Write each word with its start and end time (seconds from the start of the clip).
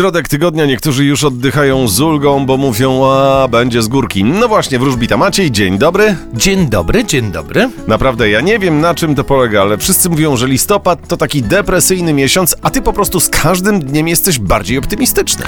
Środek 0.00 0.28
tygodnia 0.28 0.66
niektórzy 0.66 1.04
już 1.04 1.24
oddychają 1.24 1.88
z 1.88 2.00
ulgą, 2.00 2.46
bo 2.46 2.56
mówią, 2.56 3.06
a 3.06 3.48
będzie 3.48 3.82
z 3.82 3.88
górki. 3.88 4.24
No 4.24 4.48
właśnie, 4.48 4.78
wróżbita 4.78 5.16
Maciej, 5.16 5.50
dzień 5.50 5.78
dobry. 5.78 6.16
Dzień 6.34 6.68
dobry, 6.68 7.04
dzień 7.04 7.32
dobry. 7.32 7.70
Naprawdę, 7.86 8.30
ja 8.30 8.40
nie 8.40 8.58
wiem 8.58 8.80
na 8.80 8.94
czym 8.94 9.14
to 9.14 9.24
polega, 9.24 9.62
ale 9.62 9.78
wszyscy 9.78 10.10
mówią, 10.10 10.36
że 10.36 10.46
listopad 10.46 11.08
to 11.08 11.16
taki 11.16 11.42
depresyjny 11.42 12.12
miesiąc, 12.12 12.56
a 12.62 12.70
ty 12.70 12.82
po 12.82 12.92
prostu 12.92 13.20
z 13.20 13.28
każdym 13.28 13.80
dniem 13.80 14.08
jesteś 14.08 14.38
bardziej 14.38 14.78
optymistyczny. 14.78 15.44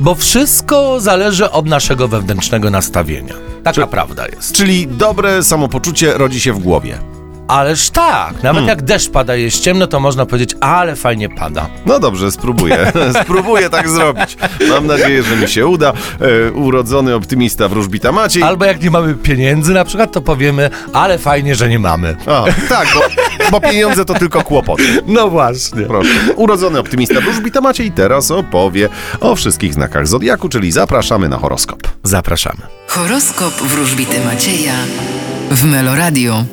Bo 0.00 0.14
wszystko 0.14 1.00
zależy 1.00 1.50
od 1.50 1.66
naszego 1.66 2.08
wewnętrznego 2.08 2.70
nastawienia. 2.70 3.34
Taka 3.64 3.86
prawda 3.86 4.26
jest. 4.26 4.52
Czyli 4.52 4.86
dobre 4.86 5.42
samopoczucie 5.42 6.12
rodzi 6.18 6.40
się 6.40 6.52
w 6.52 6.58
głowie. 6.58 6.98
Ależ 7.48 7.90
tak, 7.90 8.42
nawet 8.42 8.66
jak 8.66 8.82
deszcz 8.82 9.10
pada, 9.10 9.34
jest 9.34 9.60
ciemno, 9.60 9.86
to 9.86 10.00
można 10.00 10.26
powiedzieć, 10.26 10.56
ale 10.60 10.96
fajnie 10.96 11.28
pada. 11.28 11.66
No 11.86 11.98
dobrze, 11.98 12.32
spróbuję. 12.32 12.92
spróbuję 13.22 13.70
tak 13.70 13.88
zrobić. 13.88 14.36
Mam 14.68 14.86
nadzieję, 14.86 15.22
że 15.22 15.36
mi 15.36 15.48
się 15.48 15.66
uda. 15.66 15.92
E, 16.48 16.52
urodzony 16.52 17.14
optymista 17.14 17.68
wróżbita 17.68 18.12
Maciej. 18.12 18.42
Albo 18.42 18.64
jak 18.64 18.82
nie 18.82 18.90
mamy 18.90 19.14
pieniędzy 19.14 19.72
na 19.72 19.84
przykład, 19.84 20.12
to 20.12 20.20
powiemy, 20.20 20.70
ale 20.92 21.18
fajnie, 21.18 21.54
że 21.54 21.68
nie 21.68 21.78
mamy. 21.78 22.16
A, 22.26 22.44
tak, 22.68 22.88
bo, 22.94 23.00
bo 23.50 23.60
pieniądze 23.60 24.04
to 24.04 24.14
tylko 24.14 24.42
kłopot. 24.42 24.80
No 25.06 25.30
właśnie. 25.30 25.82
Proszę. 25.82 26.10
Urodzony 26.36 26.78
optymista 26.78 27.20
wróżbita 27.20 27.60
Maciej 27.60 27.92
teraz 27.92 28.30
opowie 28.30 28.88
o 29.20 29.36
wszystkich 29.36 29.74
znakach 29.74 30.06
Zodiaku, 30.06 30.48
czyli 30.48 30.72
zapraszamy 30.72 31.28
na 31.28 31.38
horoskop. 31.38 31.82
Zapraszamy. 32.02 32.60
Horoskop 32.86 33.54
wróżbity 33.54 34.24
Macieja 34.24 34.74
w 35.50 35.64
Meloradio. 35.64 36.44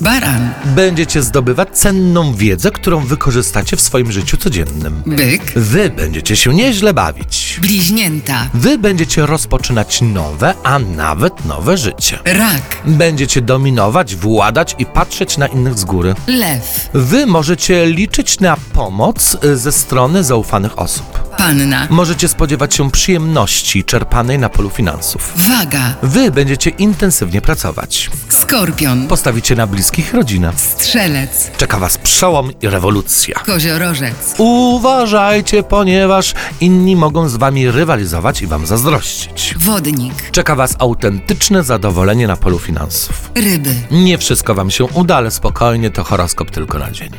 Baran, 0.00 0.50
Będziecie 0.64 1.22
zdobywać 1.22 1.68
cenną 1.78 2.34
wiedzę, 2.34 2.70
którą 2.70 3.00
wykorzystacie 3.00 3.76
w 3.76 3.80
swoim 3.80 4.12
życiu 4.12 4.36
codziennym. 4.36 5.02
byk, 5.06 5.52
Wy 5.56 5.90
będziecie 5.90 6.36
się 6.36 6.54
nieźle 6.54 6.94
bawić. 6.94 7.58
bliźnięta, 7.62 8.48
Wy 8.54 8.78
będziecie 8.78 9.26
rozpoczynać 9.26 10.00
nowe, 10.02 10.54
a 10.64 10.78
nawet 10.78 11.44
nowe 11.44 11.76
życie. 11.76 12.18
rak, 12.24 12.62
Będziecie 12.84 13.40
dominować, 13.42 14.16
władać 14.16 14.76
i 14.78 14.86
patrzeć 14.86 15.38
na 15.38 15.46
innych 15.46 15.78
z 15.78 15.84
góry. 15.84 16.14
lew, 16.26 16.88
Wy 16.94 17.26
możecie 17.26 17.86
liczyć 17.86 18.40
na 18.40 18.56
pomoc 18.72 19.36
y, 19.44 19.56
ze 19.56 19.72
strony 19.72 20.24
zaufanych 20.24 20.78
osób. 20.78 21.23
Panna, 21.38 21.86
Możecie 21.90 22.28
spodziewać 22.28 22.74
się 22.74 22.90
przyjemności 22.90 23.84
czerpanej 23.84 24.38
na 24.38 24.48
polu 24.48 24.70
finansów. 24.70 25.32
waga, 25.36 25.94
Wy 26.02 26.30
będziecie 26.30 26.70
intensywnie 26.70 27.40
pracować. 27.40 28.10
skorpion, 28.28 29.06
Postawicie 29.08 29.56
na 29.56 29.66
bliskich 29.66 30.14
rodzinę. 30.14 30.52
strzelec, 30.56 31.50
Czeka 31.56 31.78
Was 31.78 31.98
przełom 31.98 32.50
i 32.62 32.68
rewolucja. 32.68 33.34
koziorożec, 33.46 34.34
Uważajcie, 34.38 35.62
ponieważ 35.62 36.34
inni 36.60 36.96
mogą 36.96 37.28
z 37.28 37.36
Wami 37.36 37.70
rywalizować 37.70 38.42
i 38.42 38.46
Wam 38.46 38.66
zazdrościć. 38.66 39.54
wodnik, 39.58 40.30
Czeka 40.30 40.54
Was 40.54 40.74
autentyczne 40.78 41.64
zadowolenie 41.64 42.26
na 42.26 42.36
polu 42.36 42.58
finansów. 42.58 43.30
ryby. 43.34 43.74
Nie 43.90 44.18
wszystko 44.18 44.54
Wam 44.54 44.70
się 44.70 44.84
uda, 44.84 45.16
ale 45.16 45.30
spokojnie, 45.30 45.90
to 45.90 46.04
horoskop 46.04 46.50
tylko 46.50 46.78
na 46.78 46.90
dzień. 46.90 47.10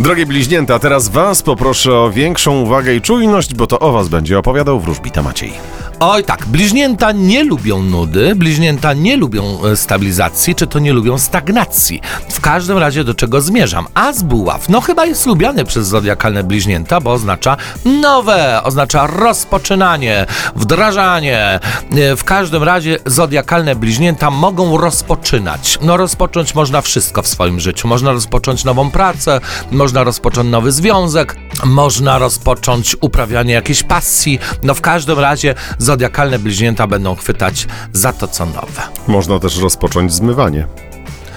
Drogie 0.00 0.26
bliźnięta, 0.26 0.78
teraz 0.78 1.08
was 1.08 1.42
poproszę 1.42 1.98
o 1.98 2.10
większą 2.10 2.60
uwagę 2.60 2.94
i 2.94 3.00
czujność, 3.00 3.54
bo 3.54 3.66
to 3.66 3.78
o 3.78 3.92
was 3.92 4.08
będzie 4.08 4.38
opowiadał 4.38 4.80
wróżbita 4.80 5.22
Maciej. 5.22 5.52
Oj 6.00 6.24
tak, 6.24 6.46
bliźnięta 6.46 7.12
nie 7.12 7.44
lubią 7.44 7.82
nudy, 7.82 8.34
bliźnięta 8.34 8.92
nie 8.92 9.16
lubią 9.16 9.64
e, 9.64 9.76
stabilizacji, 9.76 10.54
czy 10.54 10.66
to 10.66 10.78
nie 10.78 10.92
lubią 10.92 11.18
stagnacji. 11.18 12.00
W 12.30 12.40
każdym 12.40 12.78
razie 12.78 13.04
do 13.04 13.14
czego 13.14 13.40
zmierzam? 13.40 13.86
A 13.94 14.12
z 14.12 14.22
buław, 14.22 14.68
no 14.68 14.80
chyba 14.80 15.06
jest 15.06 15.26
lubiany 15.26 15.64
przez 15.64 15.86
zodiakalne 15.86 16.44
bliźnięta, 16.44 17.00
bo 17.00 17.12
oznacza 17.12 17.56
nowe, 17.84 18.62
oznacza 18.64 19.06
rozpoczynanie, 19.06 20.26
wdrażanie. 20.56 21.60
E, 21.92 22.16
W 22.16 22.24
każdym 22.24 22.62
razie 22.62 22.98
zodiakalne 23.06 23.74
bliźnięta 23.76 24.30
mogą 24.30 24.76
rozpoczynać. 24.78 25.78
No 25.82 25.96
rozpocząć 25.96 26.54
można 26.54 26.80
wszystko 26.80 27.22
w 27.22 27.28
swoim 27.28 27.60
życiu. 27.60 27.88
Można 27.88 28.12
rozpocząć 28.12 28.64
nową 28.64 28.90
pracę, 28.90 29.40
można 29.70 30.04
rozpocząć 30.04 30.50
nowy 30.50 30.72
związek, 30.72 31.36
można 31.64 32.18
rozpocząć 32.18 32.96
uprawianie 33.00 33.52
jakiejś 33.54 33.82
pasji. 33.82 34.38
No 34.62 34.74
w 34.74 34.80
każdym 34.80 35.18
razie 35.18 35.54
zodiakalne 35.92 36.38
bliźnięta 36.38 36.86
będą 36.86 37.14
chwytać 37.14 37.66
za 37.92 38.12
to, 38.12 38.28
co 38.28 38.46
nowe. 38.46 38.82
Można 39.06 39.38
też 39.38 39.58
rozpocząć 39.58 40.12
zmywanie. 40.14 40.66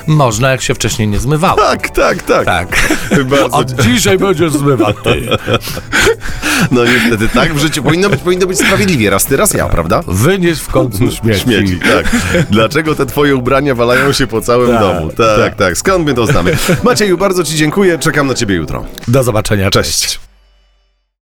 Można, 0.07 0.51
jak 0.51 0.61
się 0.61 0.75
wcześniej 0.75 1.07
nie 1.07 1.19
zmywało. 1.19 1.57
Tak, 1.57 1.89
tak, 1.89 2.23
tak. 2.23 2.45
Tak. 2.45 2.67
Bardzo 3.31 3.57
Od 3.57 3.71
dzisiaj 3.71 4.17
będziesz 4.17 4.51
zmywać 4.51 4.95
ty. 5.03 5.27
No 6.71 6.81
niestety 6.85 7.29
tak 7.29 7.53
w 7.53 7.59
życiu 7.59 7.83
powinno 7.83 8.09
być, 8.09 8.19
powinno 8.21 8.47
być 8.47 8.59
sprawiedliwie. 8.59 9.09
Raz 9.09 9.25
ty, 9.25 9.37
raz 9.37 9.53
ja, 9.53 9.65
prawda? 9.69 10.01
Wynieś 10.07 10.59
w 10.59 10.67
końcu 10.67 11.11
śmieci. 11.21 11.39
Śmieci, 11.39 11.79
tak. 11.79 12.15
Dlaczego 12.49 12.95
te 12.95 13.05
twoje 13.05 13.35
ubrania 13.35 13.75
walają 13.75 14.11
się 14.13 14.27
po 14.27 14.41
całym 14.41 14.71
Tak, 14.71 14.79
domu? 14.79 15.09
Tak, 15.17 15.55
tak, 15.55 15.77
Skąd 15.77 16.05
my 16.05 16.13
to 16.13 16.25
znamy? 16.25 16.57
Macieju, 16.83 17.17
bardzo 17.17 17.43
ci 17.43 17.55
dziękuję. 17.55 17.99
Czekam 17.99 18.27
na 18.27 18.33
ciebie 18.33 18.55
jutro. 18.55 18.85
Do 19.07 19.23
zobaczenia. 19.23 19.69
Cześć. 19.69 20.30